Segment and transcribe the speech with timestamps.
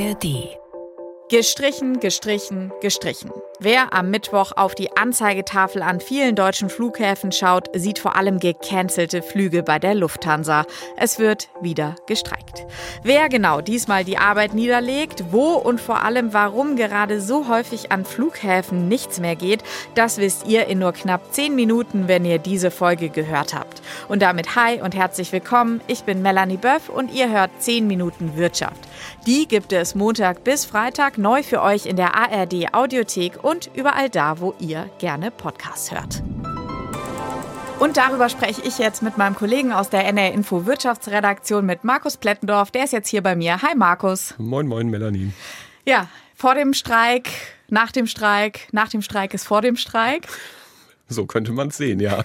[0.00, 0.59] ARD.
[1.30, 3.30] Gestrichen, gestrichen, gestrichen.
[3.60, 9.22] Wer am Mittwoch auf die Anzeigetafel an vielen deutschen Flughäfen schaut, sieht vor allem gecancelte
[9.22, 10.64] Flüge bei der Lufthansa.
[10.96, 12.66] Es wird wieder gestreikt.
[13.04, 18.04] Wer genau diesmal die Arbeit niederlegt, wo und vor allem warum gerade so häufig an
[18.04, 19.62] Flughäfen nichts mehr geht,
[19.94, 23.82] das wisst ihr in nur knapp zehn Minuten, wenn ihr diese Folge gehört habt.
[24.08, 25.80] Und damit hi und herzlich willkommen.
[25.86, 28.80] Ich bin Melanie Böff und ihr hört 10 Minuten Wirtschaft.
[29.26, 34.08] Die gibt es Montag bis Freitag neu für euch in der ARD Audiothek und überall
[34.08, 36.22] da, wo ihr gerne Podcasts hört.
[37.78, 42.16] Und darüber spreche ich jetzt mit meinem Kollegen aus der NR Info Wirtschaftsredaktion mit Markus
[42.16, 42.70] Plettendorf.
[42.70, 43.62] Der ist jetzt hier bei mir.
[43.62, 44.34] Hi Markus.
[44.36, 45.32] Moin, moin, Melanie.
[45.86, 47.30] Ja, vor dem Streik,
[47.68, 50.26] nach dem Streik, nach dem Streik ist vor dem Streik.
[51.10, 52.24] So könnte man es sehen, ja.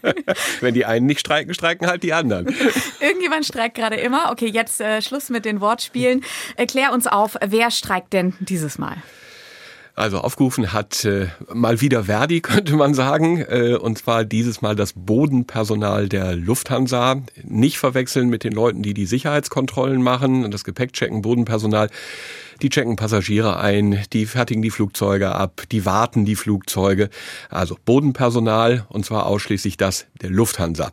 [0.60, 2.46] Wenn die einen nicht streiken, streiken halt die anderen.
[3.00, 4.30] Irgendjemand streikt gerade immer.
[4.30, 6.24] Okay, jetzt äh, Schluss mit den Wortspielen.
[6.56, 8.96] Erklär uns auf, wer streikt denn dieses Mal?
[9.94, 14.74] Also aufgerufen hat äh, mal wieder Verdi, könnte man sagen, äh, und zwar dieses Mal
[14.74, 17.22] das Bodenpersonal der Lufthansa.
[17.44, 21.90] Nicht verwechseln mit den Leuten, die die Sicherheitskontrollen machen und das Gepäckchecken, Bodenpersonal.
[22.62, 27.10] Die checken Passagiere ein, die fertigen die Flugzeuge ab, die warten die Flugzeuge.
[27.50, 30.92] Also Bodenpersonal und zwar ausschließlich das der Lufthansa.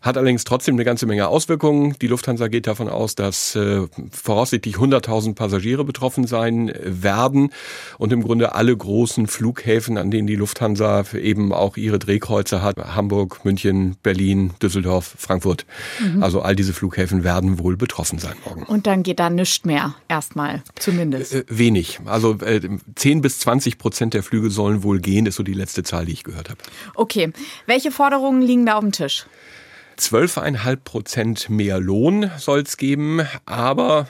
[0.00, 1.94] Hat allerdings trotzdem eine ganze Menge Auswirkungen.
[2.00, 7.50] Die Lufthansa geht davon aus, dass äh, voraussichtlich 100.000 Passagiere betroffen sein werden
[7.98, 12.78] und im Grunde alle großen Flughäfen, an denen die Lufthansa eben auch ihre Drehkreuze hat,
[12.78, 15.66] Hamburg, München, Berlin, Düsseldorf, Frankfurt.
[16.00, 16.22] Mhm.
[16.22, 18.62] Also all diese Flughäfen werden wohl betroffen sein morgen.
[18.62, 21.34] Und dann geht da nichts mehr, erstmal zumindest.
[21.34, 22.00] Äh, wenig.
[22.06, 22.60] Also äh,
[22.94, 26.12] 10 bis 20 Prozent der Flüge sollen wohl gehen, ist so die letzte Zahl, die
[26.12, 26.60] ich gehört habe.
[26.94, 27.32] Okay.
[27.66, 29.26] Welche Forderungen liegen da auf dem Tisch?
[30.00, 34.06] 12,5 Prozent mehr Lohn soll es geben, aber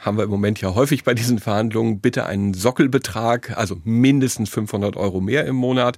[0.00, 4.96] haben wir im Moment ja häufig bei diesen Verhandlungen, bitte einen Sockelbetrag, also mindestens 500
[4.96, 5.96] Euro mehr im Monat.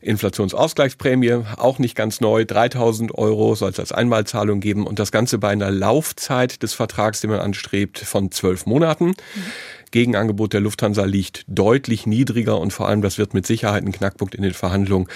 [0.00, 5.38] Inflationsausgleichsprämie, auch nicht ganz neu, 3000 Euro soll es als Einmalzahlung geben und das Ganze
[5.38, 9.08] bei einer Laufzeit des Vertrags, den man anstrebt, von zwölf Monaten.
[9.08, 9.14] Mhm.
[9.92, 14.34] Gegenangebot der Lufthansa liegt deutlich niedriger und vor allem das wird mit Sicherheit ein Knackpunkt
[14.34, 15.08] in den Verhandlungen.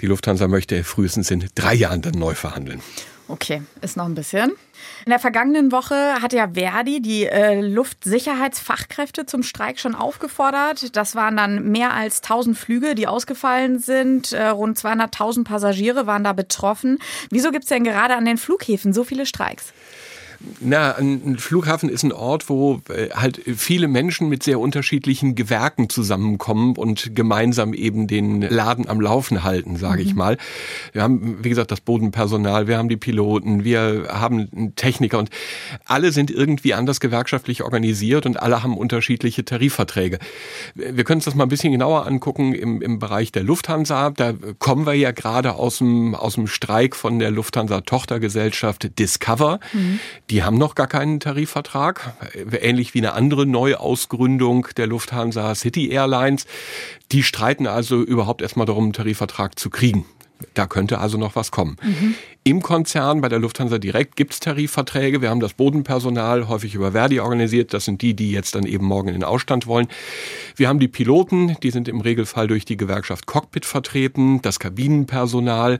[0.00, 2.80] Die Lufthansa möchte frühestens in drei Jahren dann neu verhandeln.
[3.30, 4.50] Okay, ist noch ein bisschen.
[5.04, 10.96] In der vergangenen Woche hat ja Verdi die äh, Luftsicherheitsfachkräfte zum Streik schon aufgefordert.
[10.96, 14.32] Das waren dann mehr als 1000 Flüge, die ausgefallen sind.
[14.32, 16.98] Äh, rund 200.000 Passagiere waren da betroffen.
[17.30, 19.72] Wieso gibt es denn gerade an den Flughäfen so viele Streiks?
[20.60, 25.90] Na, ein Flughafen ist ein Ort, wo äh, halt viele Menschen mit sehr unterschiedlichen Gewerken
[25.90, 30.08] zusammenkommen und gemeinsam eben den Laden am Laufen halten, sage mhm.
[30.08, 30.38] ich mal.
[30.92, 35.28] Wir haben, wie gesagt, das Bodenpersonal, wir haben die Piloten, wir haben Techniker und
[35.84, 40.18] alle sind irgendwie anders gewerkschaftlich organisiert und alle haben unterschiedliche Tarifverträge.
[40.74, 44.08] Wir können uns das mal ein bisschen genauer angucken im, im Bereich der Lufthansa.
[44.08, 49.60] Da kommen wir ja gerade aus dem, aus dem Streik von der Lufthansa-Tochtergesellschaft Discover.
[49.74, 50.00] Mhm
[50.30, 52.14] die haben noch gar keinen Tarifvertrag,
[52.52, 56.46] ähnlich wie eine andere Neuausgründung der Lufthansa City Airlines.
[57.10, 60.06] Die streiten also überhaupt erstmal darum, einen Tarifvertrag zu kriegen.
[60.54, 61.76] Da könnte also noch was kommen.
[61.82, 62.14] Mhm.
[62.42, 65.20] Im Konzern bei der Lufthansa direkt gibt es Tarifverträge.
[65.20, 67.74] Wir haben das Bodenpersonal häufig über Verdi organisiert.
[67.74, 69.88] Das sind die, die jetzt dann eben morgen in den Ausstand wollen.
[70.56, 74.40] Wir haben die Piloten, die sind im Regelfall durch die Gewerkschaft Cockpit vertreten.
[74.40, 75.78] Das Kabinenpersonal,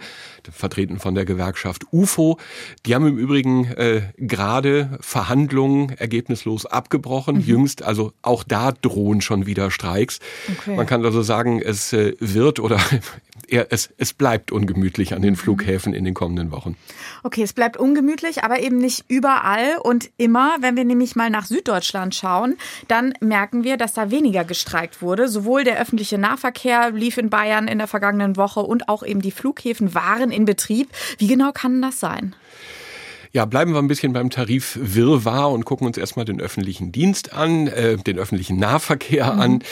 [0.52, 2.38] vertreten von der Gewerkschaft UFO.
[2.84, 7.36] Die haben im Übrigen äh, gerade Verhandlungen ergebnislos abgebrochen.
[7.36, 7.42] Mhm.
[7.42, 10.20] Jüngst, also auch da drohen schon wieder Streiks.
[10.58, 10.76] Okay.
[10.76, 12.78] Man kann also sagen, es äh, wird oder
[13.48, 15.36] es, es bleibt ungemütlich an den mhm.
[15.36, 16.76] Flughäfen in den kommenden Wochen.
[17.22, 20.56] Okay, es bleibt ungemütlich, aber eben nicht überall und immer.
[20.60, 22.56] Wenn wir nämlich mal nach Süddeutschland schauen,
[22.88, 25.28] dann merken wir, dass da weniger gestreikt wurde.
[25.28, 29.30] Sowohl der öffentliche Nahverkehr lief in Bayern in der vergangenen Woche und auch eben die
[29.30, 30.88] Flughäfen waren in Betrieb.
[31.18, 32.34] Wie genau kann das sein?
[33.32, 37.32] Ja, bleiben wir ein bisschen beim Tarif Wirrwarr und gucken uns erstmal den öffentlichen Dienst
[37.32, 39.40] an, äh, den öffentlichen Nahverkehr mhm.
[39.40, 39.62] an.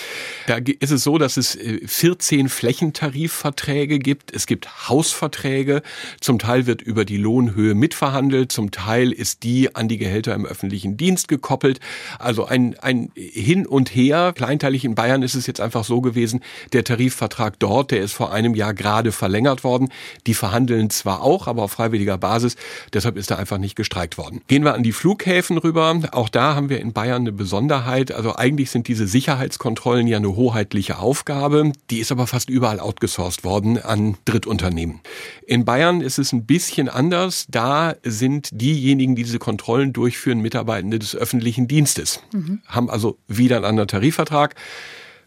[0.47, 4.33] Da ist es so, dass es 14 äh, Flächentarifverträge gibt.
[4.33, 5.83] Es gibt Hausverträge.
[6.21, 8.53] Zum Teil wird über die Lohnhöhe mitverhandelt.
[8.53, 11.81] Zum Teil ist die an die Gehälter im öffentlichen Dienst gekoppelt.
[12.21, 14.35] Also ein, ein Hin und Her.
[14.37, 18.33] Kleinteilig in Bayern ist es jetzt einfach so gewesen, der Tarifvertrag dort, der ist vor
[18.33, 19.88] einem Jahr gerade verlängert worden.
[20.29, 22.55] Die verhandeln zwar auch, aber auf freiwilliger Basis.
[22.93, 24.43] Deshalb ist da einfach einfach nicht gestreikt worden.
[24.47, 25.99] Gehen wir an die Flughäfen rüber.
[26.12, 28.12] Auch da haben wir in Bayern eine Besonderheit.
[28.12, 31.73] Also eigentlich sind diese Sicherheitskontrollen ja eine hoheitliche Aufgabe.
[31.89, 35.00] Die ist aber fast überall outgesourced worden an Drittunternehmen.
[35.47, 37.47] In Bayern ist es ein bisschen anders.
[37.49, 42.21] Da sind diejenigen, die diese Kontrollen durchführen, Mitarbeitende des öffentlichen Dienstes.
[42.35, 42.61] Mhm.
[42.67, 44.56] Haben also wieder einen anderen Tarifvertrag,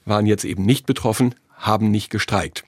[0.06, 2.66] waren jetzt eben nicht betroffen, haben nicht gestreikt.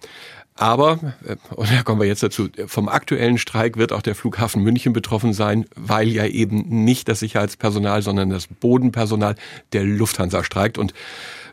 [0.55, 4.61] Aber, äh, und da kommen wir jetzt dazu, vom aktuellen Streik wird auch der Flughafen
[4.61, 9.35] München betroffen sein, weil ja eben nicht das Sicherheitspersonal, sondern das Bodenpersonal
[9.73, 10.77] der Lufthansa streikt.
[10.77, 10.93] Und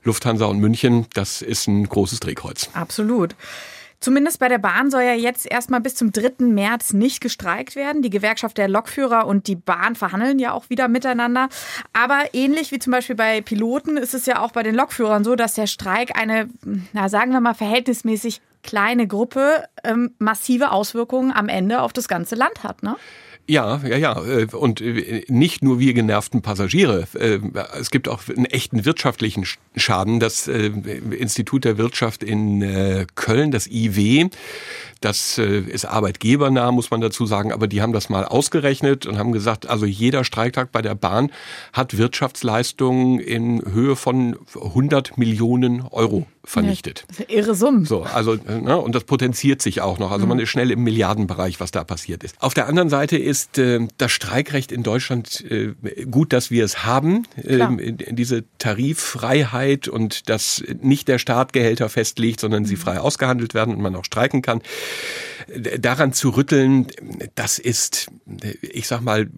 [0.03, 2.71] Lufthansa und München, das ist ein großes Drehkreuz.
[2.75, 3.35] Absolut.
[4.01, 6.47] Zumindest bei der Bahn soll ja jetzt erstmal bis zum 3.
[6.47, 8.01] März nicht gestreikt werden.
[8.01, 11.51] Die Gewerkschaft der Lokführer und die Bahn verhandeln ja auch wieder miteinander.
[11.93, 15.37] Aber ähnlich wie zum Beispiel bei Piloten ist es ja auch bei den Lokführern so,
[15.37, 16.49] dass der Streik eine,
[16.95, 22.35] na sagen wir mal, verhältnismäßig kleine Gruppe ähm, massive Auswirkungen am Ende auf das ganze
[22.35, 22.83] Land hat.
[22.83, 22.97] Ne?
[23.51, 24.25] Ja, ja, ja.
[24.25, 27.09] Äh, und äh, nicht nur wir genervten Passagiere.
[27.15, 27.41] Äh,
[27.81, 30.21] es gibt auch einen echten wirtschaftlichen Schaden.
[30.21, 34.29] Das Institut der Wirtschaft in Köln, das IW,
[35.01, 39.33] das ist arbeitgebernah, muss man dazu sagen, aber die haben das mal ausgerechnet und haben
[39.33, 41.31] gesagt, also jeder Streiktag bei der Bahn
[41.73, 47.05] hat Wirtschaftsleistungen in Höhe von 100 Millionen Euro vernichtet.
[47.19, 47.85] Ja, irre Summen.
[47.85, 50.11] So, also, ne, und das potenziert sich auch noch.
[50.11, 50.45] Also man mhm.
[50.45, 52.35] ist schnell im Milliardenbereich, was da passiert ist.
[52.41, 55.75] Auf der anderen Seite ist äh, das Streikrecht in Deutschland äh,
[56.11, 57.27] gut, dass wir es haben.
[57.37, 62.81] Äh, diese Tariffreiheit und dass nicht der Staat Gehälter festlegt, sondern sie mhm.
[62.81, 64.63] frei ausgehandelt werden und man auch streiken kann.
[65.79, 66.87] Daran zu rütteln,
[67.35, 68.09] das ist,
[68.63, 69.29] ich sag mal,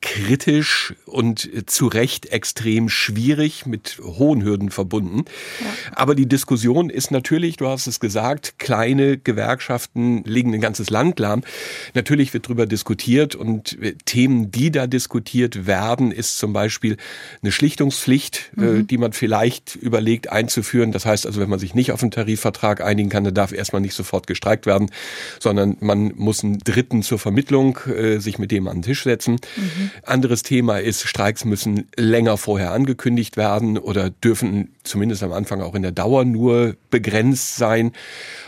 [0.00, 5.26] kritisch und zu Recht extrem schwierig, mit hohen Hürden verbunden.
[5.60, 5.66] Ja.
[5.92, 10.90] Aber die Diskussion Diskussion ist natürlich, du hast es gesagt, kleine Gewerkschaften legen ein ganzes
[10.90, 11.42] Land lahm.
[11.94, 16.96] Natürlich wird darüber diskutiert und äh, Themen, die da diskutiert werden, ist zum Beispiel
[17.40, 18.86] eine Schlichtungspflicht, äh, mhm.
[18.88, 20.90] die man vielleicht überlegt einzuführen.
[20.90, 23.80] Das heißt also, wenn man sich nicht auf einen Tarifvertrag einigen kann, dann darf erstmal
[23.80, 24.90] nicht sofort gestreikt werden,
[25.38, 29.34] sondern man muss einen Dritten zur Vermittlung äh, sich mit dem an den Tisch setzen.
[29.34, 29.90] Mhm.
[30.02, 35.76] Anderes Thema ist, Streiks müssen länger vorher angekündigt werden oder dürfen zumindest am Anfang auch
[35.76, 37.92] in der Dauer nur nur begrenzt sein.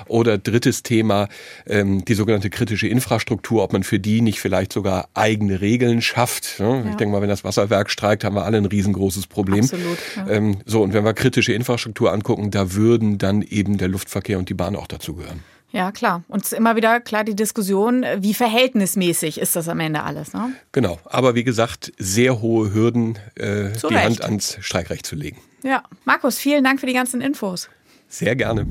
[0.08, 1.28] Oder drittes Thema,
[1.66, 6.58] ähm, die sogenannte kritische Infrastruktur, ob man für die nicht vielleicht sogar eigene Regeln schafft.
[6.58, 6.82] Ne?
[6.84, 6.90] Ja.
[6.90, 9.60] Ich denke mal, wenn das Wasserwerk streikt, haben wir alle ein riesengroßes Problem.
[9.60, 10.28] Absolut, ja.
[10.28, 14.48] ähm, so, und wenn wir kritische Infrastruktur angucken, da würden dann eben der Luftverkehr und
[14.48, 15.40] die Bahn auch dazugehören.
[15.70, 16.22] Ja, klar.
[16.28, 20.34] Und es ist immer wieder klar die Diskussion, wie verhältnismäßig ist das am Ende alles.
[20.34, 20.52] Ne?
[20.72, 20.98] Genau.
[21.04, 23.96] Aber wie gesagt, sehr hohe Hürden, äh, die.
[23.96, 25.38] Hand ans Streikrecht zu legen.
[25.62, 25.82] Ja.
[26.04, 27.70] Markus, vielen Dank für die ganzen Infos.
[28.12, 28.66] Sehr gerne.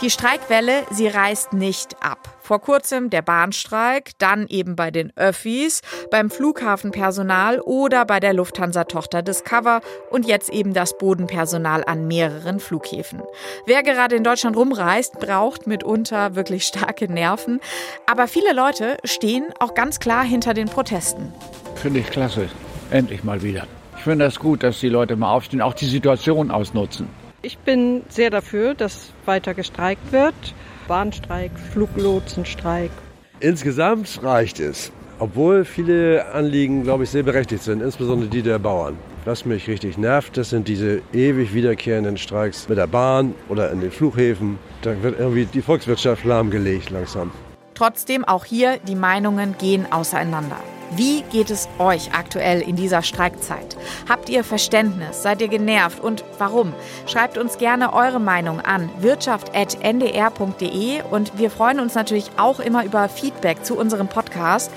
[0.00, 2.38] Die Streikwelle, sie reißt nicht ab.
[2.40, 5.80] Vor kurzem der Bahnstreik, dann eben bei den Öffis,
[6.12, 9.80] beim Flughafenpersonal oder bei der Lufthansa-Tochter Discover
[10.10, 13.20] und jetzt eben das Bodenpersonal an mehreren Flughäfen.
[13.66, 17.58] Wer gerade in Deutschland rumreist, braucht mitunter wirklich starke Nerven.
[18.06, 21.32] Aber viele Leute stehen auch ganz klar hinter den Protesten.
[21.74, 22.48] Finde ich klasse.
[22.92, 23.66] Endlich mal wieder.
[23.98, 27.08] Ich finde es das gut, dass die Leute mal aufstehen, auch die Situation ausnutzen.
[27.42, 30.34] Ich bin sehr dafür, dass weiter gestreikt wird.
[30.86, 32.92] Bahnstreik, Fluglotsenstreik.
[33.40, 34.92] Insgesamt reicht es.
[35.18, 38.96] Obwohl viele Anliegen, glaube ich, sehr berechtigt sind, insbesondere die der Bauern.
[39.24, 43.80] Was mich richtig nervt, das sind diese ewig wiederkehrenden Streiks mit der Bahn oder in
[43.80, 44.60] den Flughäfen.
[44.82, 47.32] Da wird irgendwie die Volkswirtschaft lahmgelegt langsam.
[47.74, 50.58] Trotzdem, auch hier, die Meinungen gehen auseinander.
[50.90, 53.76] Wie geht es euch aktuell in dieser Streikzeit?
[54.08, 55.22] Habt ihr Verständnis?
[55.22, 56.00] Seid ihr genervt?
[56.00, 56.72] Und warum?
[57.06, 63.08] Schreibt uns gerne eure Meinung an wirtschaft.ndr.de und wir freuen uns natürlich auch immer über
[63.08, 64.70] Feedback zu unserem Podcast.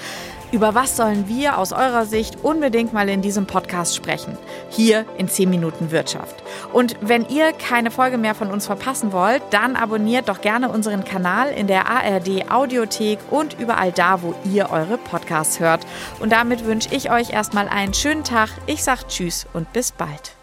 [0.52, 4.38] Über was sollen wir aus eurer Sicht unbedingt mal in diesem Podcast sprechen?
[4.70, 6.36] Hier in 10 Minuten Wirtschaft.
[6.74, 11.06] Und wenn ihr keine Folge mehr von uns verpassen wollt, dann abonniert doch gerne unseren
[11.06, 15.88] Kanal in der ARD Audiothek und überall da, wo ihr eure Podcasts hört.
[16.20, 18.50] Und damit wünsche ich euch erstmal einen schönen Tag.
[18.66, 20.41] Ich sage Tschüss und bis bald.